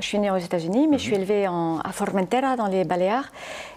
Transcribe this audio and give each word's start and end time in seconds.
Je 0.00 0.06
suis 0.06 0.18
née 0.18 0.30
aux 0.30 0.38
États-Unis, 0.38 0.88
mais 0.88 0.96
je 0.98 1.02
suis 1.02 1.14
élevée 1.14 1.46
en, 1.46 1.78
à 1.80 1.92
Formentera, 1.92 2.56
dans 2.56 2.66
les 2.66 2.84
Baléares. 2.84 3.30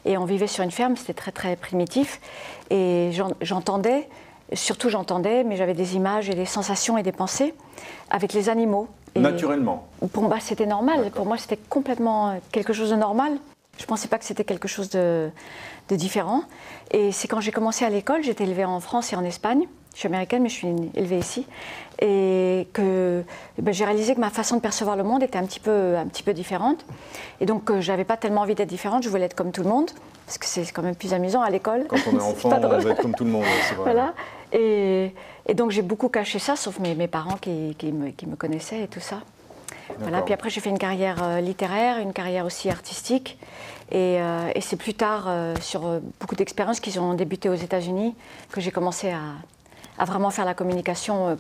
Et 0.06 0.17
on 0.17 0.25
vivait 0.25 0.47
sur 0.47 0.63
une 0.63 0.71
ferme, 0.71 0.96
c'était 0.96 1.13
très 1.13 1.31
très 1.31 1.55
primitif. 1.57 2.21
Et 2.69 3.11
j'entendais, 3.42 4.07
surtout 4.54 4.89
j'entendais, 4.89 5.44
mais 5.44 5.57
j'avais 5.57 5.73
des 5.73 5.96
images 5.96 6.29
et 6.29 6.33
des 6.33 6.46
sensations 6.46 6.97
et 6.97 7.04
des 7.04 7.12
pensées 7.12 7.54
avec 8.09 8.33
les 8.33 8.47
animaux. 8.47 8.88
Naturellement 9.15 9.88
Pour 10.13 10.23
moi, 10.23 10.39
c'était 10.39 10.65
normal. 10.65 11.12
Pour 11.12 11.25
moi, 11.25 11.38
c'était 11.38 11.59
complètement 11.70 12.40
quelque 12.52 12.71
chose 12.74 12.90
de 12.92 12.96
normal. 12.96 13.34
Je 13.78 13.84
ne 13.84 13.88
pensais 13.88 14.08
pas 14.08 14.18
que 14.18 14.26
c'était 14.26 14.46
quelque 14.46 14.68
chose 14.68 14.90
de, 14.90 15.30
de 15.90 15.96
différent. 15.96 16.44
Et 16.92 17.12
c'est 17.12 17.28
quand 17.28 17.42
j'ai 17.42 17.52
commencé 17.52 17.84
à 17.86 17.90
l'école, 17.90 18.24
j'étais 18.24 18.46
élevée 18.46 18.66
en 18.66 18.80
France 18.80 19.12
et 19.12 19.16
en 19.16 19.24
Espagne. 19.26 19.68
Je 19.94 20.00
suis 20.00 20.07
américaine, 20.07 20.41
mais 20.44 20.50
je 20.50 20.55
suis 20.55 20.68
élevée 20.96 21.20
ici. 21.20 21.46
Et 22.02 22.68
que 22.73 23.23
ben, 23.59 23.73
j'ai 23.73 23.86
réalisé 23.86 24.16
que 24.16 24.20
ma 24.20 24.30
façon 24.30 24.58
de 24.58 24.62
percevoir 24.62 24.96
le 24.96 25.04
monde 25.04 25.23
était 25.23 25.38
un 25.38 25.46
petit 25.46 25.59
peu, 25.59 25.96
un 25.96 26.08
petit 26.08 26.23
peu 26.23 26.34
différente. 26.34 26.84
Et 27.39 27.46
donc, 27.46 27.80
je 27.80 27.91
n'avais 27.91 28.04
pas 28.04 28.17
tellement 28.17 28.41
envie 28.41 28.55
d'être 28.55 28.70
différente, 28.70 29.03
je 29.03 29.09
voulais 29.09 29.26
être 29.26 29.36
comme 29.36 29.52
tout 29.52 29.64
le 29.64 29.70
monde, 29.70 29.91
parce 30.26 30.38
que 30.38 30.45
c'est 30.45 30.72
quand 30.72 30.81
même 30.81 30.95
plus 30.95 31.14
amusant 31.14 31.41
à 31.41 31.50
l'école. 31.50 31.86
Quand 31.88 31.98
on 32.12 32.17
est 32.17 32.22
enfant, 32.22 32.50
on 32.52 32.77
veut 32.80 32.91
être 32.91 33.02
comme 33.02 33.16
tout 33.16 33.26
le 33.26 33.31
monde, 33.31 33.45
c'est 33.67 33.76
vrai. 33.76 33.94
Voilà. 33.94 34.14
Et, 34.52 35.14
et 35.48 35.53
donc, 35.53 35.72
j'ai 35.72 35.81
beaucoup 35.81 36.09
caché 36.09 36.39
ça, 36.39 36.55
sauf 36.55 36.80
mes, 36.80 36.95
mes 36.95 37.08
parents 37.08 37.38
qui, 37.38 37.75
qui, 37.78 37.91
me, 37.91 38.09
qui, 38.09 38.25
me, 38.25 38.36
connaissaient 38.36 38.81
et 38.81 38.88
tout 38.88 39.00
ça. 39.00 39.22
Voilà. 40.00 40.22
Puis 40.22 40.34
après, 40.34 40.50
j'ai 40.50 40.62
fait 40.62 40.70
une 40.70 40.80
carrière 40.80 41.22
euh, 41.22 41.39
littéraire, 41.39 42.00
une 42.00 42.14
carrière 42.14 42.45
aussi 42.45 42.70
artistique. 42.70 43.38
Et, 43.91 44.17
euh, 44.20 44.52
et 44.55 44.62
c'est 44.62 44.75
plus 44.75 44.95
tard, 44.95 45.25
euh, 45.28 45.55
sur 45.62 45.86
euh, 45.86 46.00
beaucoup 46.20 46.36
d'expériences 46.36 46.80
qui 46.80 46.98
ont 46.98 47.14
débuté 47.14 47.48
aux 47.48 47.55
États-Unis, 47.55 48.16
que 48.52 48.59
j'ai 48.59 48.72
commencé 48.72 49.12
à, 49.12 49.22
à 49.97 50.05
vraiment 50.05 50.29
faire 50.31 50.45
la 50.45 50.53
communication, 50.53 51.29
euh, 51.29 51.35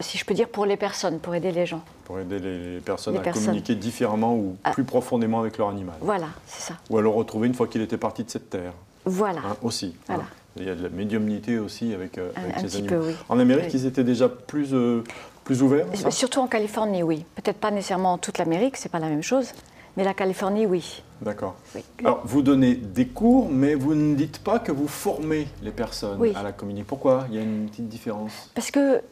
si 0.00 0.18
je 0.18 0.24
peux 0.24 0.34
dire, 0.34 0.48
pour 0.48 0.66
les 0.66 0.76
personnes, 0.76 1.18
pour 1.18 1.34
aider 1.34 1.52
les 1.52 1.66
gens. 1.66 1.82
Pour 2.04 2.18
aider 2.18 2.38
les 2.38 2.80
personnes 2.80 3.14
les 3.14 3.20
à 3.20 3.22
personnes. 3.22 3.46
communiquer 3.46 3.74
différemment 3.74 4.34
ou 4.34 4.56
ah. 4.64 4.72
plus 4.72 4.84
profondément 4.84 5.40
avec 5.40 5.58
leur 5.58 5.68
animal. 5.68 5.94
Voilà, 6.00 6.26
c'est 6.46 6.62
ça. 6.62 6.74
Ou 6.90 6.98
à 6.98 7.02
le 7.02 7.08
retrouver 7.08 7.48
une 7.48 7.54
fois 7.54 7.68
qu'il 7.68 7.80
était 7.80 7.96
parti 7.96 8.24
de 8.24 8.30
cette 8.30 8.50
terre. 8.50 8.72
Voilà. 9.04 9.40
Hein, 9.40 9.56
aussi. 9.62 9.94
Hein. 9.94 10.02
Voilà. 10.06 10.22
Hein. 10.24 10.36
Il 10.56 10.64
y 10.66 10.70
a 10.70 10.74
de 10.74 10.82
la 10.82 10.90
médiumnité 10.90 11.58
aussi 11.58 11.94
avec, 11.94 12.18
euh, 12.18 12.30
avec 12.36 12.58
un, 12.58 12.62
les 12.62 12.76
un 12.76 12.78
animaux. 12.78 12.88
Peu, 12.88 13.06
oui. 13.08 13.14
En 13.28 13.38
Amérique, 13.38 13.70
oui. 13.72 13.80
ils 13.80 13.86
étaient 13.86 14.04
déjà 14.04 14.28
plus, 14.28 14.74
euh, 14.74 15.02
plus 15.44 15.62
ouverts 15.62 15.86
Surtout 16.10 16.40
en 16.40 16.46
Californie, 16.46 17.02
oui. 17.02 17.24
Peut-être 17.36 17.58
pas 17.58 17.70
nécessairement 17.70 18.14
en 18.14 18.18
toute 18.18 18.38
l'Amérique, 18.38 18.76
c'est 18.76 18.90
pas 18.90 18.98
la 18.98 19.08
même 19.08 19.22
chose. 19.22 19.52
Mais 19.96 20.04
la 20.04 20.14
Californie, 20.14 20.66
oui. 20.66 21.02
D'accord. 21.20 21.54
Oui. 21.74 21.84
Alors, 22.00 22.22
vous 22.24 22.42
donnez 22.42 22.74
des 22.74 23.06
cours, 23.06 23.48
mais 23.50 23.74
vous 23.74 23.94
ne 23.94 24.14
dites 24.14 24.38
pas 24.38 24.58
que 24.58 24.72
vous 24.72 24.88
formez 24.88 25.46
les 25.62 25.70
personnes 25.70 26.18
oui. 26.18 26.32
à 26.34 26.42
la 26.42 26.52
communication. 26.52 26.88
Pourquoi? 26.88 27.26
Il 27.28 27.36
y 27.36 27.38
a 27.38 27.42
une 27.42 27.68
petite 27.68 27.88
différence 27.88 28.50
Parce 28.54 28.70
que 28.70 29.02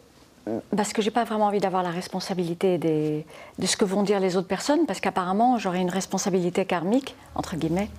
parce 0.74 0.92
que 0.92 1.02
j'ai 1.02 1.10
pas 1.10 1.24
vraiment 1.24 1.46
envie 1.46 1.60
d'avoir 1.60 1.82
la 1.82 1.90
responsabilité 1.90 2.78
des, 2.78 3.26
de 3.58 3.66
ce 3.66 3.76
que 3.76 3.84
vont 3.84 4.02
dire 4.02 4.20
les 4.20 4.36
autres 4.36 4.48
personnes, 4.48 4.86
parce 4.86 4.98
qu'apparemment 4.98 5.58
j'aurais 5.58 5.80
une 5.80 5.90
responsabilité 5.90 6.64
karmique 6.64 7.14
entre 7.34 7.56
guillemets 7.56 7.90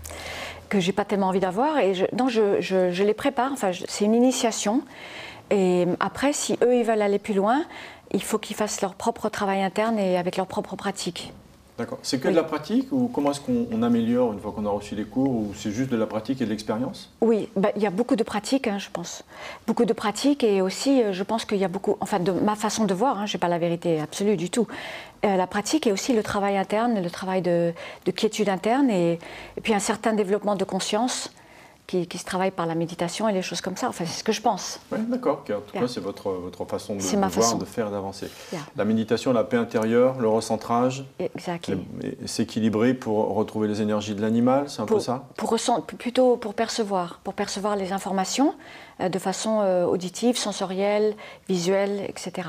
que 0.70 0.80
j'ai 0.80 0.94
pas 0.94 1.06
tellement 1.06 1.28
envie 1.28 1.40
d'avoir. 1.40 1.80
Et 1.80 1.94
je, 1.94 2.06
non, 2.16 2.30
je, 2.30 2.62
je, 2.62 2.92
je, 2.92 3.04
les 3.04 3.14
prépare. 3.14 3.52
Enfin, 3.52 3.72
c'est 3.88 4.06
une 4.06 4.16
initiation. 4.16 4.82
Et 5.52 5.86
après, 6.00 6.32
si 6.32 6.58
eux 6.64 6.76
ils 6.76 6.86
veulent 6.86 7.02
aller 7.02 7.20
plus 7.20 7.34
loin, 7.34 7.66
il 8.14 8.24
faut 8.24 8.40
qu'ils 8.40 8.56
fassent 8.56 8.82
leur 8.82 8.96
propre 8.96 9.28
travail 9.28 9.62
interne 9.62 10.00
et 10.00 10.18
avec 10.18 10.38
leur 10.38 10.48
propre 10.48 10.78
pratique. 10.78 11.34
D'accord. 11.78 11.98
C'est 12.04 12.20
que 12.20 12.28
oui. 12.28 12.34
de 12.34 12.38
la 12.38 12.44
pratique 12.44 12.92
ou 12.92 13.08
comment 13.08 13.32
est-ce 13.32 13.40
qu'on 13.40 13.82
améliore 13.82 14.34
une 14.34 14.40
fois 14.40 14.52
qu'on 14.52 14.66
a 14.66 14.70
reçu 14.70 14.96
les 14.96 15.06
cours 15.06 15.30
ou 15.30 15.54
c'est 15.56 15.72
juste 15.72 15.90
de 15.90 15.98
la 15.98 16.06
pratique 16.06 16.42
et 16.42 16.46
de 16.46 16.50
l'expérience? 16.50 17.12
Oui, 17.22 17.50
bah, 17.56 17.70
il 17.76 17.82
y 17.82 17.88
a 17.88 17.90
beaucoup 17.90 18.16
de 18.16 18.24
pratique, 18.24 18.68
hein, 18.68 18.78
je 18.78 18.90
pense. 18.92 19.24
Beaucoup 19.68 19.86
de 19.86 19.94
pratique 19.94 20.44
et 20.44 20.62
aussi, 20.62 21.02
je 21.12 21.24
pense 21.24 21.46
qu'il 21.46 21.58
y 21.58 21.64
a 21.64 21.70
beaucoup, 21.70 21.98
enfin 22.00 22.20
de 22.20 22.32
ma 22.32 22.56
façon 22.56 22.86
de 22.86 22.94
voir, 22.94 23.20
hein, 23.20 23.26
je 23.26 23.36
n'ai 23.36 23.40
pas 23.40 23.48
la 23.48 23.58
vérité 23.58 24.00
absolue 24.00 24.36
du 24.36 24.50
tout, 24.50 24.68
euh, 25.24 25.36
la 25.36 25.48
pratique 25.48 25.86
et 25.86 25.92
aussi 25.92 26.14
le 26.14 26.24
travail 26.24 26.58
interne, 26.58 27.02
le 27.02 27.10
travail 27.10 27.42
de, 27.42 27.74
de 28.06 28.12
quiétude 28.12 28.50
interne 28.50 28.90
et, 28.90 29.20
et, 29.56 29.62
puis 29.62 29.74
un 29.74 29.80
certain 29.80 30.14
développement 30.14 30.56
de 30.56 30.64
conscience. 30.64 31.32
Qui, 31.92 32.08
qui, 32.08 32.18
se 32.18 32.24
travaille 32.24 32.52
par 32.52 32.68
la 32.68 32.74
méditation 32.74 33.28
et 33.28 33.34
les 33.34 33.42
choses 33.42 33.60
comme 33.60 33.76
ça. 33.76 33.90
Enfin, 33.90 34.06
c'est 34.06 34.20
ce 34.20 34.24
que 34.24 34.32
je 34.32 34.42
pense. 34.42 34.80
Oui, 34.94 35.00
d'accord. 35.10 35.40
En 35.40 35.44
tout 35.44 35.74
yeah. 35.74 35.82
cas, 35.82 35.88
c'est 35.90 36.00
votre, 36.00 36.32
votre 36.32 36.64
façon 36.64 36.96
de, 36.96 37.02
de 37.02 37.06
voir, 37.06 37.56
de 37.58 37.66
faire, 37.66 37.92
d'avancer. 37.92 38.30
Yeah. 38.54 38.62
La 38.78 38.86
méditation, 38.86 39.34
la 39.34 39.44
paix 39.44 39.58
intérieure, 39.58 40.18
le 40.18 40.30
recentrage, 40.30 41.04
exactly. 41.20 41.86
s'équilibrer 42.26 42.94
pour 42.94 43.36
retrouver 43.36 43.68
les 43.68 43.82
énergies 43.82 44.16
de 44.16 44.22
l'animal, 44.22 44.70
c'est 44.70 44.80
un 44.80 44.86
pour, 44.86 44.98
peu 44.98 45.04
ça 45.04 45.26
pour 45.36 45.58
Plutôt 45.98 46.38
pour 46.38 46.54
percevoir, 46.54 47.20
pour 47.26 47.34
percevoir 47.34 47.76
les 47.76 47.92
informations 47.92 48.56
euh, 49.02 49.10
de 49.10 49.20
façon 49.20 49.60
euh, 49.60 49.84
auditive, 49.84 50.38
sensorielle, 50.38 51.14
visuelle, 51.50 52.06
etc. 52.08 52.48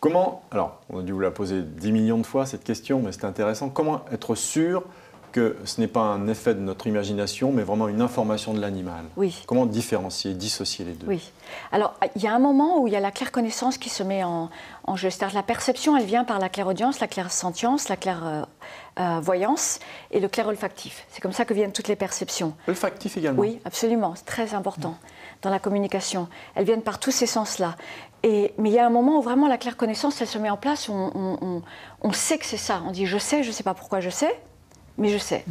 Comment, 0.00 0.44
alors 0.50 0.80
on 0.88 1.00
a 1.00 1.02
dû 1.02 1.12
vous 1.12 1.20
la 1.20 1.30
poser 1.30 1.60
10 1.60 1.92
millions 1.92 2.18
de 2.18 2.26
fois 2.26 2.46
cette 2.46 2.64
question, 2.64 3.02
mais 3.04 3.12
c'est 3.12 3.26
intéressant, 3.26 3.68
comment 3.68 4.00
être 4.12 4.34
sûr 4.34 4.84
que 5.32 5.56
ce 5.64 5.80
n'est 5.80 5.86
pas 5.88 6.00
un 6.02 6.28
effet 6.28 6.54
de 6.54 6.60
notre 6.60 6.86
imagination, 6.86 7.52
mais 7.52 7.62
vraiment 7.62 7.88
une 7.88 8.00
information 8.00 8.54
de 8.54 8.60
l'animal. 8.60 9.04
Oui. 9.16 9.42
Comment 9.46 9.66
différencier, 9.66 10.34
dissocier 10.34 10.84
les 10.84 10.92
deux? 10.92 11.06
Oui. 11.06 11.30
Alors, 11.72 11.94
il 12.16 12.22
y 12.22 12.26
a 12.26 12.34
un 12.34 12.38
moment 12.38 12.80
où 12.80 12.86
il 12.86 12.92
y 12.92 12.96
a 12.96 13.00
la 13.00 13.10
claire 13.10 13.32
connaissance 13.32 13.78
qui 13.78 13.88
se 13.88 14.02
met 14.02 14.24
en, 14.24 14.50
en 14.84 14.96
jeu. 14.96 15.10
C'est-à-dire 15.10 15.36
la 15.36 15.42
perception, 15.42 15.96
elle 15.96 16.04
vient 16.04 16.24
par 16.24 16.38
la 16.38 16.48
claire-audience, 16.48 17.00
la 17.00 17.06
claire-sentience, 17.08 17.88
la 17.88 17.96
claire-voyance 17.96 19.78
euh, 19.80 20.16
et 20.16 20.20
le 20.20 20.28
clair-olfactif. 20.28 21.06
C'est 21.10 21.20
comme 21.20 21.32
ça 21.32 21.44
que 21.44 21.54
viennent 21.54 21.72
toutes 21.72 21.88
les 21.88 21.96
perceptions. 21.96 22.54
Olfactif 22.66 23.16
également 23.16 23.40
Oui, 23.40 23.60
absolument. 23.64 24.14
C'est 24.16 24.24
très 24.26 24.54
important 24.54 24.96
dans 25.42 25.50
la 25.50 25.58
communication. 25.58 26.28
Elles 26.54 26.64
viennent 26.64 26.82
par 26.82 26.98
tous 26.98 27.12
ces 27.12 27.26
sens-là. 27.26 27.76
Et, 28.24 28.52
mais 28.58 28.70
il 28.70 28.74
y 28.74 28.78
a 28.80 28.86
un 28.86 28.90
moment 28.90 29.18
où 29.18 29.22
vraiment 29.22 29.46
la 29.46 29.58
claire 29.58 29.76
connaissance, 29.76 30.20
elle 30.20 30.26
se 30.26 30.38
met 30.38 30.50
en 30.50 30.56
place, 30.56 30.88
on, 30.88 31.12
on, 31.14 31.38
on, 31.40 31.62
on 32.02 32.12
sait 32.12 32.36
que 32.38 32.44
c'est 32.46 32.56
ça. 32.56 32.82
On 32.86 32.90
dit 32.90 33.06
je 33.06 33.16
sais, 33.18 33.44
je 33.44 33.48
ne 33.48 33.52
sais 33.52 33.62
pas 33.62 33.74
pourquoi 33.74 34.00
je 34.00 34.10
sais, 34.10 34.40
mais 34.98 35.08
je 35.08 35.18
sais. 35.18 35.44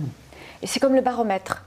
Et 0.61 0.67
c'est 0.67 0.79
comme 0.79 0.95
le 0.95 1.01
baromètre. 1.01 1.63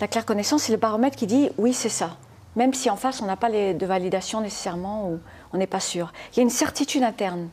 La 0.00 0.08
claire 0.08 0.24
connaissance, 0.24 0.62
c'est 0.62 0.72
le 0.72 0.78
baromètre 0.78 1.16
qui 1.16 1.26
dit 1.26 1.50
oui, 1.58 1.72
c'est 1.72 1.88
ça. 1.88 2.16
Même 2.56 2.72
si 2.72 2.88
en 2.88 2.96
face, 2.96 3.20
on 3.20 3.26
n'a 3.26 3.36
pas 3.36 3.48
les, 3.48 3.74
de 3.74 3.86
validation 3.86 4.40
nécessairement 4.40 5.10
ou 5.10 5.18
on 5.52 5.58
n'est 5.58 5.66
pas 5.66 5.80
sûr. 5.80 6.12
Il 6.32 6.36
y 6.36 6.40
a 6.40 6.42
une 6.42 6.50
certitude 6.50 7.02
interne. 7.02 7.48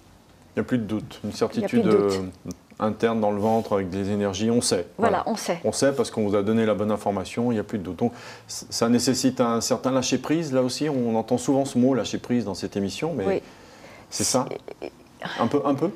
Il 0.56 0.60
n'y 0.60 0.62
a 0.62 0.64
plus 0.64 0.78
de 0.78 0.84
doute. 0.84 1.20
Une 1.24 1.32
certitude 1.32 1.88
euh, 1.88 2.10
interne 2.80 3.20
dans 3.20 3.32
le 3.32 3.40
ventre 3.40 3.74
avec 3.74 3.90
des 3.90 4.12
énergies, 4.12 4.52
on 4.52 4.62
sait. 4.62 4.88
Voilà, 4.98 5.24
voilà. 5.24 5.24
on 5.28 5.36
sait. 5.36 5.60
On 5.64 5.72
sait 5.72 5.94
parce 5.94 6.12
qu'on 6.12 6.28
vous 6.28 6.36
a 6.36 6.44
donné 6.44 6.66
la 6.66 6.74
bonne 6.74 6.92
information, 6.92 7.52
il 7.52 7.56
n'y 7.56 7.60
a 7.60 7.64
plus 7.64 7.78
de 7.78 7.84
doute. 7.84 7.98
Donc, 7.98 8.14
ça 8.48 8.90
nécessite 8.90 9.40
un 9.40 9.62
certain 9.62 9.92
lâcher-prise, 9.92 10.54
là 10.54 10.62
aussi. 10.62 10.90
On 10.90 11.16
entend 11.16 11.38
souvent 11.38 11.66
ce 11.66 11.78
mot, 11.78 11.94
lâcher-prise, 11.94 12.46
dans 12.46 12.56
cette 12.56 12.76
émission, 12.76 13.14
mais 13.16 13.26
oui. 13.26 13.42
c'est 14.10 14.24
ça? 14.24 14.46
Un 15.40 15.48
peu, 15.48 15.62
un 15.66 15.76
peu 15.76 15.92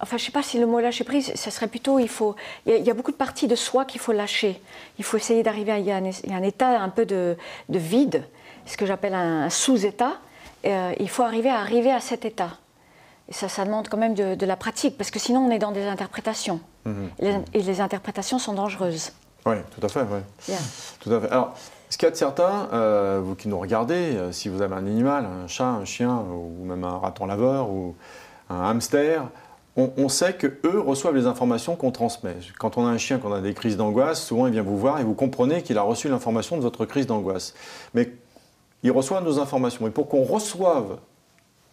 Enfin, 0.00 0.16
je 0.16 0.22
ne 0.22 0.26
sais 0.26 0.32
pas 0.32 0.42
si 0.42 0.58
le 0.58 0.66
mot 0.66 0.80
lâcher 0.80 1.04
prise, 1.04 1.32
ça 1.34 1.50
serait 1.50 1.68
plutôt, 1.68 1.98
il 1.98 2.08
faut, 2.08 2.36
il 2.64 2.72
y 2.72 2.74
a, 2.74 2.78
il 2.78 2.84
y 2.84 2.90
a 2.90 2.94
beaucoup 2.94 3.12
de 3.12 3.16
parties 3.16 3.48
de 3.48 3.56
soi 3.56 3.84
qu'il 3.84 4.00
faut 4.00 4.12
lâcher. 4.12 4.60
Il 4.98 5.04
faut 5.04 5.16
essayer 5.16 5.42
d'arriver 5.42 5.72
à, 5.72 5.78
il 5.78 5.86
y, 5.86 5.92
a 5.92 5.96
un, 5.96 6.04
il 6.04 6.30
y 6.30 6.32
a 6.32 6.36
un 6.36 6.42
état 6.42 6.80
un 6.80 6.88
peu 6.88 7.06
de, 7.06 7.36
de 7.68 7.78
vide, 7.78 8.24
ce 8.66 8.76
que 8.76 8.86
j'appelle 8.86 9.14
un 9.14 9.50
sous-état. 9.50 10.18
Euh, 10.64 10.92
il 10.98 11.08
faut 11.08 11.22
arriver 11.22 11.50
à 11.50 11.60
arriver 11.60 11.92
à 11.92 12.00
cet 12.00 12.24
état. 12.24 12.50
Et 13.28 13.32
ça, 13.32 13.48
ça 13.48 13.64
demande 13.64 13.88
quand 13.88 13.96
même 13.96 14.14
de, 14.14 14.34
de, 14.34 14.46
la 14.46 14.56
pratique, 14.56 14.96
parce 14.96 15.10
que 15.10 15.18
sinon 15.18 15.40
on 15.40 15.50
est 15.50 15.58
dans 15.58 15.72
des 15.72 15.86
interprétations. 15.86 16.60
Mmh. 16.84 16.92
Les, 17.18 17.34
et 17.54 17.62
les 17.62 17.80
interprétations 17.80 18.38
sont 18.38 18.54
dangereuses. 18.54 19.12
Oui, 19.46 19.56
tout 19.70 19.84
à 19.84 19.88
fait. 19.88 20.00
Ouais. 20.00 20.22
Yeah. 20.48 20.58
Tout 21.00 21.12
à 21.12 21.20
fait. 21.20 21.30
Alors, 21.30 21.54
ce 21.88 21.98
qu'il 21.98 22.06
y 22.06 22.08
a 22.08 22.10
de 22.10 22.16
certain, 22.16 22.68
euh, 22.72 23.20
vous 23.24 23.36
qui 23.36 23.48
nous 23.48 23.58
regardez, 23.58 23.94
euh, 23.94 24.32
si 24.32 24.48
vous 24.48 24.60
avez 24.60 24.74
un 24.74 24.86
animal, 24.86 25.24
un 25.24 25.46
chat, 25.46 25.66
un 25.66 25.84
chien, 25.84 26.18
ou 26.18 26.64
même 26.64 26.82
un 26.82 26.98
raton 26.98 27.26
laveur, 27.26 27.70
ou 27.70 27.94
un 28.48 28.62
hamster, 28.62 29.28
on, 29.76 29.92
on, 29.96 30.08
sait 30.08 30.34
que 30.34 30.46
eux 30.64 30.80
reçoivent 30.80 31.16
les 31.16 31.26
informations 31.26 31.76
qu'on 31.76 31.90
transmet. 31.90 32.36
Quand 32.58 32.78
on 32.78 32.86
a 32.86 32.90
un 32.90 32.98
chien, 32.98 33.18
qu'on 33.18 33.32
a 33.32 33.40
des 33.40 33.54
crises 33.54 33.76
d'angoisse, 33.76 34.24
souvent 34.24 34.46
il 34.46 34.52
vient 34.52 34.62
vous 34.62 34.78
voir 34.78 35.00
et 35.00 35.04
vous 35.04 35.14
comprenez 35.14 35.62
qu'il 35.62 35.76
a 35.78 35.82
reçu 35.82 36.08
l'information 36.08 36.56
de 36.56 36.62
votre 36.62 36.86
crise 36.86 37.06
d'angoisse. 37.06 37.54
Mais 37.94 38.10
il 38.82 38.90
reçoit 38.90 39.20
nos 39.20 39.38
informations. 39.38 39.86
Et 39.86 39.90
pour 39.90 40.08
qu'on 40.08 40.22
reçoive 40.22 40.98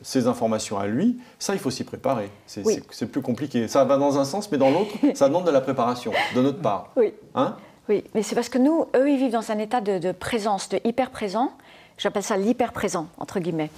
ces 0.02 0.28
informations 0.28 0.78
à 0.78 0.88
lui, 0.88 1.18
ça, 1.40 1.54
il 1.54 1.60
faut 1.60 1.70
s'y 1.70 1.84
préparer. 1.84 2.30
C'est 2.46 2.66
oui. 2.66 2.82
plus 3.12 3.22
compliqué. 3.22 3.68
Ça 3.68 3.86
va 3.86 3.98
dans 3.98 4.18
un 4.20 4.26
sens, 4.26 4.52
mais 4.52 4.58
dans 4.58 4.70
l'autre, 4.70 4.92
ça 5.14 5.28
demande 5.28 5.46
de 5.46 5.52
la 5.52 5.62
préparation, 5.62 6.12
de 6.36 6.42
notre 6.42 6.60
part. 6.60 6.92
Oui. 6.96 7.14
Hein? 7.36 7.56
Oui, 7.90 8.04
mais 8.14 8.24
c'est 8.24 8.36
parce 8.36 8.50
que 8.50 8.58
nous, 8.58 8.86
eux, 8.96 9.10
ils 9.10 9.18
vivent 9.18 9.34
dans 9.34 9.52
un 9.52 9.60
état 9.60 9.82
de, 9.82 9.98
de 10.00 10.12
présence, 10.12 10.70
de 10.70 10.80
hyper 10.84 11.12
présent. 11.12 11.52
J'appelle 11.98 12.24
ça 12.24 12.38
l'hyper-présent, 12.38 13.08
entre 13.18 13.40
guillemets. 13.40 13.70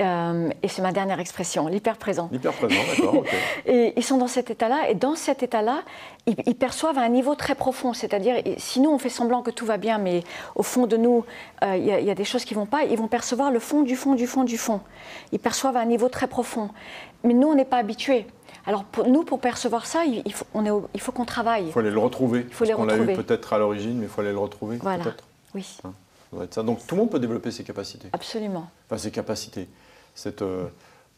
Euh, 0.00 0.50
et 0.62 0.68
c'est 0.68 0.82
ma 0.82 0.92
dernière 0.92 1.20
expression, 1.20 1.68
l'hyper-présent. 1.68 2.28
L'hyper-présent, 2.32 2.80
d'accord. 2.96 3.14
Okay. 3.18 3.36
et 3.66 3.92
ils 3.96 4.02
sont 4.02 4.16
dans 4.16 4.26
cet 4.26 4.50
état-là, 4.50 4.88
et 4.88 4.94
dans 4.94 5.14
cet 5.14 5.42
état-là, 5.42 5.82
ils, 6.26 6.36
ils, 6.46 6.54
perçoivent 6.54 6.98
à 6.98 7.02
un 7.02 7.08
niveau 7.08 7.34
très 7.34 7.54
profond. 7.54 7.92
C'est-à-dire, 7.92 8.36
si 8.56 8.80
nous, 8.80 8.90
on 8.90 8.98
fait 8.98 9.10
semblant 9.10 9.42
que 9.42 9.50
tout 9.50 9.66
va 9.66 9.76
bien, 9.76 9.98
mais 9.98 10.24
au 10.54 10.62
fond 10.62 10.86
de 10.86 10.96
nous, 10.96 11.24
il 11.62 11.68
euh, 11.68 11.76
y, 11.76 12.04
y, 12.04 12.10
a 12.10 12.14
des 12.14 12.24
choses 12.24 12.44
qui 12.44 12.54
ne 12.54 12.60
vont 12.60 12.66
pas, 12.66 12.84
ils 12.84 12.96
vont 12.96 13.08
percevoir 13.08 13.50
le 13.50 13.58
fond 13.58 13.82
du 13.82 13.96
fond 13.96 14.14
du 14.14 14.26
fond 14.26 14.44
du 14.44 14.56
fond. 14.56 14.80
Ils 15.32 15.38
perçoivent 15.38 15.76
à 15.76 15.80
un 15.80 15.86
niveau 15.86 16.08
très 16.08 16.26
profond. 16.26 16.70
Mais 17.24 17.34
nous, 17.34 17.48
on 17.48 17.54
n'est 17.54 17.64
pas 17.64 17.78
habitués. 17.78 18.26
Alors 18.66 18.84
pour 18.84 19.06
nous, 19.06 19.24
pour 19.24 19.40
percevoir 19.40 19.86
ça, 19.86 20.04
il 20.04 20.32
faut, 20.32 20.44
on 20.52 20.64
est 20.66 20.70
au, 20.70 20.88
il 20.94 21.00
faut 21.00 21.12
qu'on 21.12 21.24
travaille. 21.24 21.66
Il 21.66 21.72
faut 21.72 21.78
aller 21.80 21.90
le 21.90 21.98
retrouver. 21.98 22.44
Il 22.48 22.54
faut 22.54 22.64
les 22.64 22.74
retrouver. 22.74 23.00
On 23.00 23.06
l'a 23.06 23.12
eu 23.12 23.16
peut-être 23.16 23.52
à 23.52 23.58
l'origine, 23.58 23.98
mais 23.98 24.04
il 24.04 24.08
faut 24.08 24.20
aller 24.20 24.32
le 24.32 24.38
retrouver. 24.38 24.76
Voilà. 24.76 25.04
Oui. 25.54 25.78
Hein 25.84 25.92
ça. 26.50 26.62
Donc 26.62 26.86
tout 26.86 26.94
le 26.94 27.00
monde 27.02 27.10
peut 27.10 27.18
développer 27.20 27.50
ses 27.50 27.64
capacités. 27.64 28.08
Absolument. 28.12 28.68
Enfin, 28.86 28.98
ses 28.98 29.10
capacités. 29.10 29.68
Cette, 30.14 30.42
euh, 30.42 30.66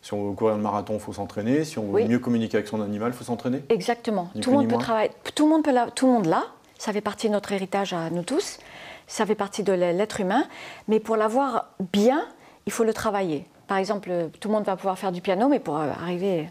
Si 0.02 0.14
on 0.14 0.30
veut 0.30 0.34
courir 0.34 0.56
le 0.56 0.62
marathon, 0.62 0.94
il 0.94 1.00
faut 1.00 1.12
s'entraîner. 1.12 1.62
Si 1.64 1.78
on 1.78 1.82
veut 1.82 1.92
Oui. 2.02 2.08
mieux 2.08 2.18
communiquer 2.18 2.56
avec 2.56 2.68
son 2.68 2.80
animal, 2.80 3.12
il 3.12 3.14
faut 3.18 3.24
s'entraîner. 3.24 3.62
Exactement. 3.68 4.30
Tout 4.40 4.50
le 4.50 4.56
monde 4.56 4.68
peut 4.68 4.78
travailler. 4.78 5.10
Tout 5.34 5.44
le 5.44 5.50
monde 5.50 5.62
peut 5.62 5.72
la- 5.72 5.90
tout 5.90 6.06
le 6.06 6.12
monde 6.12 6.24
l'a. 6.26 6.44
Ça 6.78 6.92
fait 6.94 7.02
partie 7.02 7.28
de 7.28 7.32
notre 7.34 7.52
héritage 7.52 7.92
à 7.92 8.08
nous 8.08 8.22
tous. 8.22 8.58
Ça 9.06 9.26
fait 9.26 9.34
partie 9.34 9.62
de 9.62 9.72
l'être 9.74 10.20
humain. 10.20 10.44
Mais 10.88 11.00
pour 11.00 11.16
l'avoir 11.16 11.66
bien, 11.92 12.26
il 12.64 12.72
faut 12.72 12.84
le 12.84 12.94
travailler. 12.94 13.44
Par 13.66 13.76
exemple, 13.76 14.10
tout 14.40 14.48
le 14.48 14.54
monde 14.54 14.64
va 14.64 14.74
pouvoir 14.76 14.98
faire 14.98 15.12
du 15.12 15.20
piano, 15.20 15.48
mais 15.48 15.60
pour 15.60 15.76
euh, 15.78 15.90
arriver, 16.02 16.44
il 16.44 16.48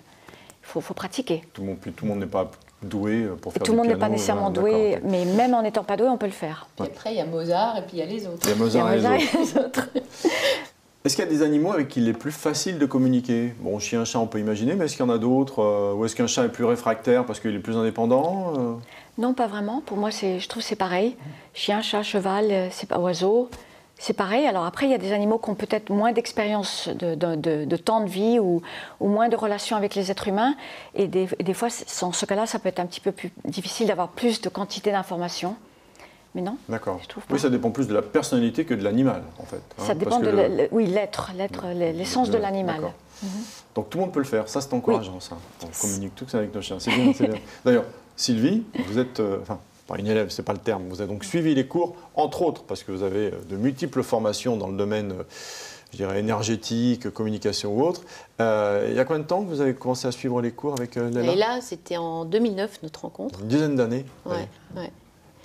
faut, 0.61 0.79
faut 0.79 0.93
pratiquer. 0.93 1.43
Tout 1.53 1.61
le 1.61 1.67
monde, 1.69 1.77
puis 1.81 1.91
tout 1.91 2.05
le 2.05 2.09
monde 2.11 2.19
n'est 2.19 2.27
pas 2.27 2.51
doué 2.81 3.23
euh, 3.23 3.35
pour 3.35 3.51
Et 3.51 3.53
faire 3.53 3.63
tout 3.63 3.71
le 3.71 3.77
monde 3.77 3.87
n'est 3.87 3.95
pas 3.95 4.09
nécessairement 4.09 4.49
doué, 4.49 4.99
mais 5.03 5.25
même 5.25 5.53
en 5.53 5.61
n'étant 5.61 5.83
pas 5.83 5.97
doué, 5.97 6.07
on 6.07 6.17
peut 6.17 6.25
le 6.25 6.31
faire. 6.31 6.67
Puis 6.75 6.85
après, 6.85 7.13
il 7.13 7.17
y 7.17 7.21
a 7.21 7.25
Mozart 7.25 7.77
et 7.77 7.81
puis 7.81 7.97
il 7.97 7.99
y 7.99 8.01
a 8.01 8.05
les 8.05 8.25
autres. 8.27 8.39
Il 8.43 8.49
y 8.49 8.53
a 8.53 8.55
Mozart 8.55 8.91
et 8.91 8.97
les 8.97 9.01
Mozart 9.01 9.13
autres. 9.13 9.35
et 9.35 9.37
les 9.37 9.57
autres. 9.57 9.89
Est-ce 11.05 11.15
qu'il 11.15 11.23
y 11.23 11.27
a 11.27 11.31
des 11.31 11.43
animaux 11.43 11.71
avec 11.71 11.87
qui 11.87 12.01
il 12.01 12.09
est 12.09 12.13
plus 12.13 12.31
facile 12.31 12.77
de 12.77 12.85
communiquer? 12.85 13.53
Bon, 13.61 13.79
chien, 13.79 14.03
chat, 14.03 14.19
on 14.19 14.27
peut 14.27 14.39
imaginer, 14.39 14.75
mais 14.75 14.85
est-ce 14.85 14.97
qu'il 14.97 15.05
y 15.05 15.09
en 15.09 15.11
a 15.11 15.17
d'autres 15.17 15.63
euh, 15.63 15.93
Ou 15.93 16.03
est-ce 16.03 16.13
qu'un 16.13 16.27
chat 16.27 16.43
est 16.43 16.49
plus 16.49 16.65
réfractaire 16.65 17.25
parce 17.25 17.39
qu'il 17.39 17.55
est 17.55 17.59
plus 17.59 17.77
indépendant 17.77 18.53
euh? 18.57 18.73
Non, 19.17 19.33
pas 19.33 19.47
vraiment. 19.47 19.81
Pour 19.85 19.95
moi, 19.95 20.09
je 20.09 20.45
trouve 20.47 20.61
que 20.61 20.67
c'est 20.67 20.75
pareil. 20.75 21.15
Chien, 21.53 21.81
chat, 21.81 22.03
cheval, 22.03 22.69
c'est 22.71 22.87
pas 22.87 22.99
oiseau. 22.99 23.49
C'est 24.01 24.13
pareil. 24.13 24.47
Alors 24.47 24.63
après, 24.65 24.85
il 24.85 24.91
y 24.91 24.95
a 24.95 24.97
des 24.97 25.11
animaux 25.11 25.37
qui 25.37 25.49
ont 25.49 25.55
peut-être 25.55 25.89
moins 25.91 26.13
d'expérience 26.13 26.87
de, 26.87 27.15
de- 27.15 27.35
de- 27.35 27.65
de 27.65 27.75
temps 27.75 27.99
de 27.99 28.09
vie 28.09 28.39
ou, 28.39 28.61
ou 29.01 29.07
moins 29.09 29.27
de 29.27 29.35
relations 29.35 29.75
avec 29.75 29.93
les 29.93 30.09
êtres 30.09 30.29
humains. 30.29 30.55
Et 30.95 31.07
des, 31.07 31.27
et 31.37 31.43
des 31.43 31.53
fois, 31.53 31.67
dans 32.01 32.13
ce 32.13 32.25
cas-là, 32.25 32.45
ça 32.45 32.59
peut 32.59 32.69
être 32.69 32.79
un 32.79 32.85
petit 32.85 33.01
peu 33.01 33.11
plus 33.11 33.31
difficile 33.45 33.87
d'avoir 33.87 34.07
plus 34.07 34.39
de 34.41 34.47
quantité 34.49 34.91
d'informations. 34.91 35.55
Mais 36.35 36.41
non, 36.41 36.57
D'accord. 36.69 36.99
Oui, 37.31 37.39
ça 37.39 37.49
dépend 37.49 37.71
plus 37.71 37.87
de 37.87 37.93
la 37.93 38.01
personnalité 38.03 38.63
que 38.63 38.73
de 38.75 38.83
l'animal, 38.83 39.23
en 39.39 39.43
fait. 39.45 39.57
hein, 39.79 39.83
ça 39.85 39.95
dépend 39.95 40.19
de 40.19 40.29
le- 40.29 40.67
oui, 40.71 40.85
l'être, 40.85 41.31
l'être, 41.35 41.65
l'essence 41.73 42.29
de 42.29 42.37
l'animal. 42.37 42.75
d'accord. 42.75 42.93
Donc 43.75 43.89
tout 43.89 43.97
le 43.97 44.03
monde 44.05 44.13
peut 44.13 44.19
le 44.19 44.25
faire, 44.25 44.47
ça 44.47 44.61
c'est 44.61 44.73
encourageant 44.73 45.19
ça. 45.19 45.35
On 45.63 45.67
communique 45.81 46.15
tous 46.15 46.33
avec 46.35 46.53
nos 46.55 46.61
chiens, 46.61 46.77
c'est 46.79 46.91
bien, 46.91 47.11
c'est 47.13 47.27
bien. 47.27 47.39
D'ailleurs, 47.65 47.83
Sylvie, 48.15 48.63
vous 48.87 48.97
êtes, 48.99 49.19
euh, 49.19 49.39
enfin, 49.41 49.59
pas 49.89 49.97
une 49.97 50.07
élève, 50.07 50.29
c'est 50.29 50.43
pas 50.43 50.53
le 50.53 50.59
terme, 50.59 50.87
vous 50.87 51.01
avez 51.01 51.11
donc 51.11 51.25
suivi 51.25 51.55
les 51.55 51.65
cours, 51.65 51.95
entre 52.15 52.43
autres, 52.43 52.63
parce 52.63 52.83
que 52.83 52.91
vous 52.91 53.01
avez 53.01 53.27
euh, 53.27 53.41
de 53.49 53.57
multiples 53.57 54.03
formations 54.03 54.55
dans 54.55 54.67
le 54.67 54.77
domaine, 54.77 55.11
euh, 55.11 55.23
je 55.91 55.97
dirais, 55.97 56.19
énergétique, 56.19 57.09
communication 57.09 57.75
ou 57.75 57.81
autre. 57.81 58.01
Euh, 58.39 58.87
il 58.89 58.95
y 58.95 58.99
a 58.99 59.05
combien 59.05 59.23
de 59.23 59.27
temps 59.27 59.43
que 59.43 59.49
vous 59.49 59.61
avez 59.61 59.73
commencé 59.73 60.07
à 60.07 60.11
suivre 60.11 60.41
les 60.41 60.51
cours 60.51 60.73
avec 60.73 60.95
Léla 60.95 61.33
Et 61.33 61.35
là, 61.35 61.59
c'était 61.61 61.97
en 61.97 62.23
2009, 62.23 62.83
notre 62.83 63.01
rencontre. 63.01 63.39
Une 63.41 63.47
dizaine 63.47 63.75
d'années. 63.75 64.05
Ouais, 64.27 64.47
ouais. 64.77 64.91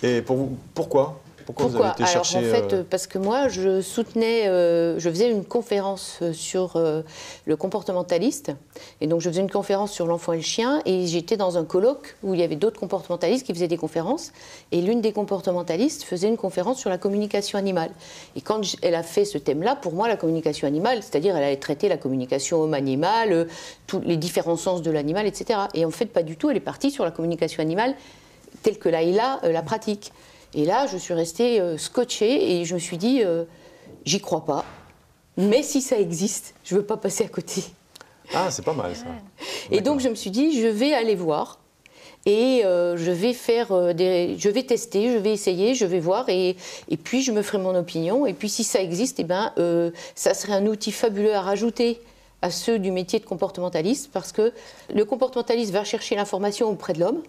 Et 0.03 0.21
pour 0.21 0.37
vous, 0.37 0.57
pourquoi? 0.75 1.19
Pourquoi, 1.45 1.65
vous 1.65 1.71
Pourquoi 1.73 1.87
avez 1.89 2.01
été 2.01 2.11
Alors 2.11 2.25
chercher 2.25 2.49
en 2.49 2.51
fait, 2.51 2.73
euh, 2.73 2.83
parce 2.89 3.05
que 3.05 3.19
moi, 3.19 3.49
je 3.49 3.79
soutenais, 3.81 4.47
euh, 4.47 4.97
je 4.97 5.09
faisais 5.09 5.29
une 5.29 5.45
conférence 5.45 6.17
euh, 6.23 6.33
sur 6.33 6.75
euh, 6.75 7.03
le 7.45 7.55
comportementaliste, 7.55 8.51
et 8.99 9.05
donc 9.05 9.21
je 9.21 9.29
faisais 9.29 9.41
une 9.41 9.51
conférence 9.51 9.91
sur 9.91 10.07
l'enfant 10.07 10.33
et 10.33 10.37
le 10.37 10.41
chien, 10.41 10.81
et 10.85 11.05
j'étais 11.05 11.37
dans 11.37 11.59
un 11.59 11.63
colloque 11.63 12.15
où 12.23 12.33
il 12.33 12.39
y 12.39 12.43
avait 12.43 12.55
d'autres 12.55 12.79
comportementalistes 12.79 13.45
qui 13.45 13.53
faisaient 13.53 13.67
des 13.67 13.77
conférences, 13.77 14.31
et 14.71 14.81
l'une 14.81 15.01
des 15.01 15.11
comportementalistes 15.11 16.03
faisait 16.03 16.27
une 16.27 16.37
conférence 16.37 16.79
sur 16.79 16.89
la 16.89 16.97
communication 16.97 17.59
animale. 17.59 17.91
Et 18.35 18.41
quand 18.41 18.61
elle 18.81 18.95
a 18.95 19.03
fait 19.03 19.25
ce 19.25 19.37
thème-là, 19.37 19.75
pour 19.75 19.93
moi, 19.93 20.07
la 20.07 20.17
communication 20.17 20.67
animale, 20.67 21.03
c'est-à-dire 21.03 21.37
elle 21.37 21.43
allait 21.43 21.57
traiter 21.57 21.89
la 21.89 21.97
communication 21.97 22.61
homme-animal, 22.61 23.47
tous 23.85 23.99
les 23.99 24.17
différents 24.17 24.57
sens 24.57 24.81
de 24.81 24.89
l'animal, 24.89 25.27
etc. 25.27 25.59
Et 25.75 25.85
en 25.85 25.91
fait, 25.91 26.07
pas 26.07 26.23
du 26.23 26.37
tout. 26.37 26.49
Elle 26.49 26.57
est 26.57 26.59
partie 26.59 26.89
sur 26.89 27.05
la 27.05 27.11
communication 27.11 27.61
animale 27.61 27.93
telle 28.63 28.79
que 28.79 28.89
Laïla 28.89 29.41
la 29.43 29.61
pratique. 29.61 30.11
Et 30.55 30.63
là, 30.63 30.87
je 30.87 30.97
suis 30.97 31.13
restée 31.13 31.59
euh, 31.59 31.77
scotchée 31.77 32.53
et 32.53 32.65
je 32.65 32.75
me 32.75 32.79
suis 32.79 32.97
dit, 32.97 33.21
euh, 33.23 33.43
j'y 34.05 34.21
crois 34.21 34.45
pas. 34.45 34.63
Mais 35.35 35.61
si 35.63 35.81
ça 35.81 35.99
existe, 35.99 36.55
je 36.63 36.75
veux 36.75 36.85
pas 36.85 36.95
passer 36.95 37.25
à 37.25 37.27
côté. 37.27 37.65
Ah, 38.33 38.49
c'est 38.49 38.63
pas 38.63 38.73
mal 38.73 38.95
ça. 38.95 39.03
Et 39.69 39.81
donc, 39.81 39.99
je 39.99 40.07
me 40.07 40.15
suis 40.15 40.31
dit, 40.31 40.59
je 40.59 40.67
vais 40.67 40.93
aller 40.93 41.15
voir. 41.15 41.59
Et 42.25 42.63
euh, 42.63 42.95
je 42.95 43.11
vais 43.11 43.33
faire 43.33 43.93
des, 43.93 44.35
je 44.39 44.49
vais 44.49 44.63
tester, 44.63 45.11
je 45.11 45.17
vais 45.17 45.33
essayer, 45.33 45.75
je 45.75 45.85
vais 45.85 45.99
voir, 45.99 46.27
et, 46.29 46.55
et 46.89 46.97
puis 46.97 47.21
je 47.21 47.31
me 47.31 47.43
ferai 47.43 47.59
mon 47.59 47.75
opinion. 47.75 48.25
Et 48.25 48.33
puis 48.33 48.49
si 48.49 48.63
ça 48.63 48.81
existe, 48.81 49.19
eh 49.19 49.25
ben, 49.25 49.53
ça 50.15 50.33
serait 50.33 50.53
un 50.53 50.65
outil 50.65 50.91
fabuleux 50.91 51.35
à 51.35 51.41
rajouter 51.41 52.01
à 52.41 52.49
ceux 52.49 52.79
du 52.79 52.89
métier 52.89 53.19
de 53.19 53.25
comportementaliste, 53.25 54.09
parce 54.11 54.31
que 54.31 54.53
le 54.91 55.05
comportementaliste 55.05 55.71
va 55.71 55.83
chercher 55.83 56.15
l'information 56.15 56.67
auprès 56.69 56.93
de 56.93 56.99
l'homme, 56.99 57.21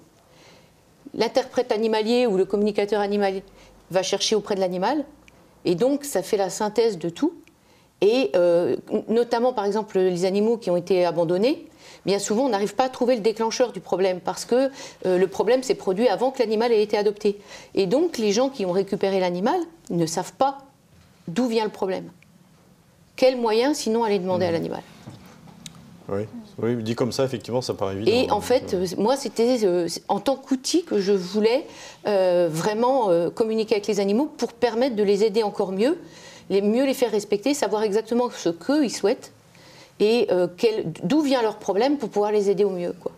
l'interprète 1.17 1.73
animalier 1.73 2.27
ou 2.27 2.37
le 2.37 2.45
communicateur 2.45 3.01
animalier 3.01 3.43
va 3.91 4.03
chercher 4.03 4.37
auprès 4.37 4.55
de 4.55 4.61
l'animal, 4.61 5.05
et 5.65 5.75
donc 5.75 6.05
ça 6.05 6.23
fait 6.23 6.37
la 6.37 6.51
synthèse 6.51 6.99
de 6.99 7.09
tout. 7.09 7.35
Et 8.03 8.31
euh, 8.37 8.77
notamment, 9.09 9.53
par 9.53 9.65
exemple, 9.65 9.99
les 9.99 10.27
animaux 10.27 10.59
qui 10.59 10.71
ont 10.71 10.77
été 10.77 11.07
abandonnés, 11.07 11.67
bien 12.05 12.19
souvent, 12.19 12.45
on 12.45 12.51
n'arrive 12.51 12.75
pas 12.75 12.85
à 12.85 12.89
trouver 12.91 13.15
le 13.15 13.23
déclencheur 13.23 13.73
du 13.73 13.81
problème 13.81 14.21
parce 14.21 14.45
que 14.45 14.71
euh, 15.07 15.19
le 15.19 15.27
problème 15.27 15.63
s'est 15.63 15.75
produit 15.75 16.07
avant 16.09 16.31
que 16.31 16.41
l'animal 16.41 16.73
ait 16.73 16.83
été 16.83 16.99
adopté. 16.99 17.41
Et 17.75 17.87
donc, 17.87 18.19
les 18.19 18.33
gens 18.33 18.51
qui 18.51 18.67
ont 18.67 18.73
récupéré 18.73 19.19
l'animal 19.19 19.61
ne 19.89 20.05
savent 20.05 20.35
pas 20.35 20.59
d'où 21.27 21.47
vient 21.47 21.65
le 21.65 21.71
problème. 21.71 22.11
Quel 23.17 23.39
moyen 23.39 23.73
sinon 23.73 24.05
aller 24.05 24.19
demander 24.19 24.45
à 24.45 24.53
l'animal? 24.53 24.83
Oui. 26.09 26.23
oui, 26.59 26.77
dit 26.83 26.95
comme 26.95 27.13
ça, 27.13 27.25
effectivement, 27.25 27.61
ça 27.61 27.75
paraît 27.75 27.95
évident. 27.97 28.13
Et 28.13 28.31
en 28.31 28.41
fait, 28.41 28.75
euh, 28.75 28.87
moi, 28.97 29.17
c'était 29.17 29.65
euh, 29.65 29.89
en 30.09 30.21
tant 30.21 30.37
qu'outil 30.37 30.85
que 30.85 31.01
je 31.01 31.13
voulais 31.13 31.67
euh, 32.07 32.49
vraiment 32.51 33.11
euh, 33.11 33.29
communiquer 33.31 33.75
avec 33.75 33.87
les 33.89 33.99
animaux 33.99 34.27
pour 34.37 34.53
permettre 34.53 34.95
de 34.95 35.03
les 35.03 35.25
aider 35.25 35.43
encore 35.43 35.73
mieux, 35.73 35.99
les, 36.49 36.63
mieux 36.63 36.85
les 36.85 36.95
faire 36.95 37.11
respecter, 37.11 37.55
savoir 37.55 37.83
exactement 37.83 38.31
ce 38.31 38.51
qu'ils 38.51 38.95
souhaitent 38.95 39.33
et 40.01 40.29
euh, 40.31 40.47
d'où 41.03 41.23
vient 41.23 41.43
leur 41.43 41.57
problème 41.57 41.97
pour 41.97 42.09
pouvoir 42.09 42.33
les 42.33 42.51
aider 42.51 42.65
au 42.65 42.71
mieux. 42.71 42.95
Quoi. 43.01 43.13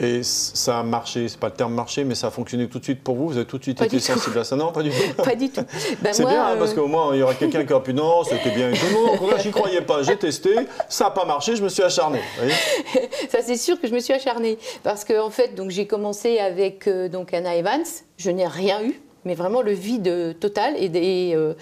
Et 0.00 0.22
ça 0.22 0.78
a 0.78 0.82
marché, 0.84 1.26
c'est 1.28 1.40
pas 1.40 1.48
le 1.48 1.54
terme 1.54 1.74
marché, 1.74 2.04
mais 2.04 2.14
ça 2.14 2.28
a 2.28 2.30
fonctionné 2.30 2.68
tout 2.68 2.78
de 2.78 2.84
suite 2.84 3.02
pour 3.02 3.16
vous 3.16 3.28
Vous 3.28 3.36
avez 3.36 3.46
tout 3.46 3.58
de 3.58 3.64
suite 3.64 3.78
Pas 3.78 3.86
été 3.86 3.96
tout. 3.96 4.02
sensible 4.02 4.38
à 4.38 4.44
ça 4.44 4.54
Non, 4.54 4.70
pas 4.70 4.82
du 4.82 4.90
tout. 4.90 5.22
Pas 5.22 5.34
du 5.34 5.50
tout. 5.50 5.62
Ben, 6.00 6.12
C'est 6.12 6.24
bien, 6.24 6.44
hein, 6.46 6.52
euh, 6.54 6.58
parce 6.58 6.72
qu'au 6.72 6.86
moins, 6.86 7.14
il 7.14 7.18
y 7.18 7.22
aura 7.22 7.34
quelqu'un 7.34 7.64
qui 7.64 7.72
aura 7.72 7.82
pu 7.82 7.92
non, 7.94 8.22
c'était 8.22 8.50
bien 8.50 8.70
et 8.70 8.74
tout. 8.74 8.86
Non, 8.92 9.14
non, 9.28 9.36
j'y 9.38 9.50
croyais 9.50 9.82
pas, 9.82 10.02
j'ai 10.04 10.16
testé, 10.16 10.54
ça 10.88 11.04
n'a 11.04 11.10
pas 11.10 11.24
marché, 11.24 11.56
je 11.56 11.64
me 11.64 11.68
suis 11.68 11.82
acharné. 11.82 12.20
Ça, 13.28 13.38
c'est 13.42 13.56
sûr 13.56 13.80
que 13.80 13.88
je 13.88 13.94
me 13.94 13.98
suis 13.98 14.12
acharnée. 14.12 14.58
Parce 14.84 15.04
que, 15.04 15.20
en 15.20 15.30
fait, 15.30 15.54
donc, 15.54 15.70
j'ai 15.70 15.86
commencé 15.86 16.38
avec 16.38 16.86
euh, 16.86 17.08
donc, 17.08 17.34
Anna 17.34 17.56
Evans. 17.56 17.84
Je 18.16 18.30
n'ai 18.30 18.46
rien 18.46 18.82
eu, 18.82 19.00
mais 19.28 19.34
vraiment 19.34 19.60
le 19.62 19.72
vide 19.72 20.36
total. 20.40 20.74
Et, 20.78 20.86
et, 21.30 21.36
euh, 21.36 21.52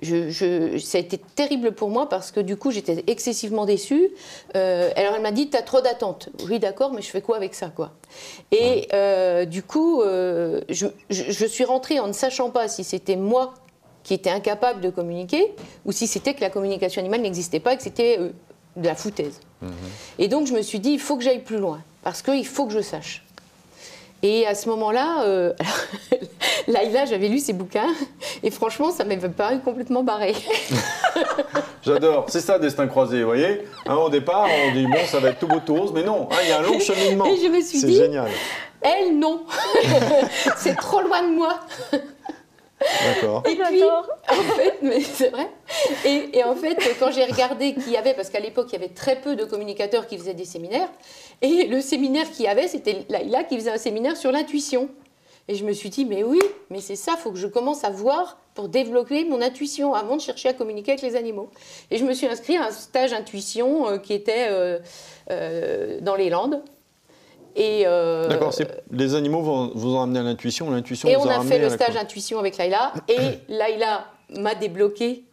je, 0.00 0.30
je- 0.30 0.78
ça 0.78 0.98
a 0.98 1.00
été 1.00 1.18
terrible 1.34 1.72
pour 1.72 1.90
moi 1.90 2.08
parce 2.08 2.30
que, 2.30 2.38
du 2.40 2.56
coup, 2.56 2.70
j'étais 2.70 3.02
excessivement 3.08 3.66
déçue. 3.66 4.10
Euh, 4.54 4.90
alors, 4.94 5.14
elle 5.16 5.22
m'a 5.22 5.32
dit 5.32 5.50
Tu 5.50 5.56
as 5.56 5.62
trop 5.62 5.80
d'attentes. 5.80 6.28
Oui, 6.48 6.58
d'accord, 6.60 6.92
mais 6.92 7.02
je 7.02 7.08
fais 7.10 7.20
quoi 7.20 7.36
avec 7.36 7.54
ça 7.54 7.68
quoi? 7.68 7.90
Et 8.52 8.86
euh, 8.94 9.44
du 9.44 9.62
coup, 9.64 10.00
je, 10.04 10.86
je- 11.10 11.46
suis 11.46 11.64
rentrée 11.64 11.98
en 12.00 12.06
ne 12.06 12.12
sachant 12.12 12.50
pas 12.50 12.68
si 12.68 12.84
c'était 12.84 13.16
moi 13.16 13.54
qui 14.04 14.14
était 14.14 14.30
incapable 14.30 14.80
de 14.80 14.90
communiquer 14.90 15.52
ou 15.84 15.90
si 15.90 16.06
c'était 16.06 16.32
que 16.34 16.40
la 16.40 16.50
communication 16.50 17.00
animale 17.00 17.22
n'existait 17.22 17.58
pas 17.60 17.72
et 17.74 17.76
que 17.76 17.82
c'était 17.82 18.18
de 18.76 18.86
la 18.86 18.94
foutaise. 18.94 19.40
Et 20.20 20.28
donc 20.28 20.46
je 20.46 20.52
me 20.52 20.62
suis 20.62 20.78
dit, 20.78 20.90
il 20.90 21.00
faut 21.00 21.16
que 21.16 21.24
j'aille 21.24 21.42
plus 21.42 21.56
loin, 21.58 21.82
parce 22.04 22.22
qu'il 22.22 22.46
faut 22.46 22.66
que 22.66 22.72
je 22.72 22.80
sache. 22.82 23.24
Et 24.22 24.46
à 24.46 24.54
ce 24.54 24.68
moment-là, 24.70 25.22
euh, 25.24 25.52
Laïla, 26.68 27.04
j'avais 27.04 27.28
lu 27.28 27.38
ses 27.38 27.52
bouquins, 27.52 27.92
et 28.42 28.50
franchement, 28.50 28.90
ça 28.90 29.04
m'avait 29.04 29.28
paru 29.28 29.60
complètement 29.60 30.02
barré. 30.02 30.34
J'adore, 31.84 32.24
c'est 32.28 32.40
ça, 32.40 32.58
destin 32.58 32.86
croisé, 32.88 33.20
vous 33.20 33.26
voyez? 33.26 33.62
Hein, 33.86 33.94
Au 33.96 34.08
départ, 34.08 34.46
on 34.68 34.72
dit, 34.72 34.86
bon, 34.86 34.98
ça 35.06 35.20
va 35.20 35.28
être 35.28 35.38
tout 35.38 35.46
beau, 35.46 35.60
tout 35.64 35.74
rose, 35.74 35.92
mais 35.94 36.02
non, 36.02 36.28
hein, 36.32 36.36
il 36.42 36.48
y 36.48 36.52
a 36.52 36.58
un 36.58 36.62
long 36.62 36.78
cheminement. 36.80 37.26
Et 37.26 37.36
je 37.36 37.48
me 37.48 37.60
suis 37.60 37.78
C'est 37.78 37.86
dit- 37.86 37.96
génial. 37.96 38.28
Elle, 38.80 39.18
non 39.18 39.44
C'est 40.56 40.76
trop 40.76 41.00
loin 41.00 41.22
de 41.22 41.34
moi 41.34 41.58
D'accord. 42.80 43.42
Et 43.46 43.56
puis, 43.56 43.82
en 43.84 44.54
fait, 44.54 44.78
mais 44.82 45.00
c'est 45.00 45.30
vrai. 45.30 45.48
Et, 46.04 46.38
et 46.38 46.44
en 46.44 46.54
fait, 46.54 46.76
quand 46.98 47.10
j'ai 47.10 47.24
regardé 47.24 47.74
qui 47.74 47.90
y 47.90 47.96
avait, 47.96 48.14
parce 48.14 48.28
qu'à 48.28 48.40
l'époque, 48.40 48.66
il 48.70 48.74
y 48.74 48.76
avait 48.76 48.92
très 48.92 49.20
peu 49.20 49.34
de 49.34 49.44
communicateurs 49.44 50.06
qui 50.06 50.18
faisaient 50.18 50.34
des 50.34 50.44
séminaires, 50.44 50.88
et 51.42 51.66
le 51.66 51.80
séminaire 51.80 52.30
qu'il 52.30 52.44
y 52.44 52.48
avait, 52.48 52.68
c'était 52.68 53.06
Laïla 53.08 53.44
qui 53.44 53.56
faisait 53.56 53.70
un 53.70 53.78
séminaire 53.78 54.16
sur 54.16 54.32
l'intuition. 54.32 54.88
Et 55.48 55.54
je 55.54 55.64
me 55.64 55.72
suis 55.72 55.90
dit, 55.90 56.04
mais 56.04 56.24
oui, 56.24 56.40
mais 56.70 56.80
c'est 56.80 56.96
ça, 56.96 57.12
il 57.16 57.20
faut 57.20 57.30
que 57.30 57.38
je 57.38 57.46
commence 57.46 57.84
à 57.84 57.90
voir 57.90 58.38
pour 58.54 58.68
développer 58.68 59.24
mon 59.24 59.40
intuition 59.40 59.94
avant 59.94 60.16
de 60.16 60.20
chercher 60.20 60.48
à 60.48 60.52
communiquer 60.52 60.92
avec 60.92 61.02
les 61.02 61.14
animaux. 61.14 61.50
Et 61.90 61.98
je 61.98 62.04
me 62.04 62.14
suis 62.14 62.26
inscrite 62.26 62.58
à 62.58 62.66
un 62.66 62.70
stage 62.72 63.12
intuition 63.12 63.88
euh, 63.88 63.98
qui 63.98 64.12
était 64.12 64.48
euh, 64.50 64.80
euh, 65.30 65.98
dans 66.00 66.16
les 66.16 66.30
Landes. 66.30 66.62
Et, 67.56 67.84
euh, 67.86 68.28
D'accord, 68.28 68.54
les 68.92 69.14
animaux 69.14 69.40
vont, 69.40 69.72
vous 69.74 69.96
ont 69.96 70.02
amené 70.02 70.18
à 70.18 70.22
l'intuition, 70.22 70.70
l'intuition 70.70 71.08
et 71.08 71.16
vous 71.16 71.22
on 71.22 71.28
a 71.30 71.40
fait 71.40 71.58
le 71.58 71.70
stage 71.70 71.96
intuition 71.96 72.38
avec 72.38 72.58
Laïla. 72.58 72.92
Et 73.08 73.16
Laïla 73.48 74.04
m'a 74.38 74.54
débloqué 74.54 75.24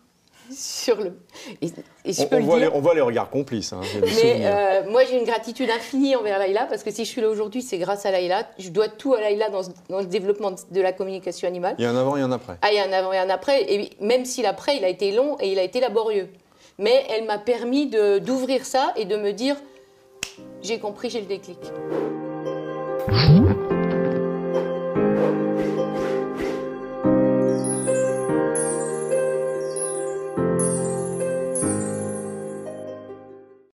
sur 0.52 1.02
le. 1.02 1.18
Et, 1.62 1.68
et 2.06 2.14
je 2.14 2.22
on, 2.22 2.26
peux 2.28 2.36
on 2.38 2.40
le 2.40 2.46
voit 2.46 2.60
les, 2.60 2.66
dire. 2.66 2.76
on 2.76 2.80
voit 2.80 2.94
les 2.96 3.02
regards 3.02 3.30
complices. 3.30 3.74
hein, 3.74 3.82
Mais 4.02 4.46
euh, 4.46 4.90
moi, 4.90 5.04
j'ai 5.04 5.18
une 5.18 5.26
gratitude 5.26 5.70
infinie 5.70 6.16
envers 6.16 6.40
Laïla 6.40 6.66
parce 6.66 6.84
que 6.84 6.92
si 6.92 7.04
je 7.04 7.10
suis 7.10 7.20
là 7.22 7.28
aujourd'hui, 7.28 7.62
c'est 7.62 7.78
grâce 7.78 8.06
à 8.06 8.12
Laïla. 8.12 8.48
Je 8.58 8.70
dois 8.70 8.88
tout 8.88 9.14
à 9.16 9.20
Laïla 9.22 9.50
dans, 9.50 9.62
dans 9.90 10.00
le 10.00 10.06
développement 10.06 10.52
de, 10.52 10.82
la 10.82 10.94
communication 10.94 11.48
animale. 11.48 11.76
Il 11.78 11.84
y 11.84 11.86
a 11.86 11.92
un 11.92 11.98
avant 11.98 12.16
et 12.16 12.22
un 12.22 12.32
après. 12.32 12.58
Ah, 12.62 12.70
il 12.72 12.76
y 12.76 12.80
a 12.80 12.86
un 12.86 12.94
avant 12.94 13.12
et 13.12 13.18
un 13.18 13.30
après. 13.30 13.64
Et 13.74 13.90
même 14.00 14.24
si 14.24 14.42
l'après, 14.42 14.78
il 14.78 14.86
a 14.86 14.90
été 14.90 15.12
long 15.12 15.36
et 15.42 15.52
il 15.52 15.60
a 15.60 15.64
été 15.64 15.82
laborieux. 15.82 16.30
mais 16.78 17.04
elle 17.10 17.26
m'a 17.26 17.38
permis 17.38 17.88
d'ouvrir 18.22 18.66
ça 18.66 18.94
et 18.96 19.06
de 19.06 19.18
me 19.18 19.32
dire 19.34 19.56
j'ai 20.64 20.80
compris, 20.80 21.10
j'ai 21.10 21.20
le 21.20 21.28
déclic. 21.28 21.60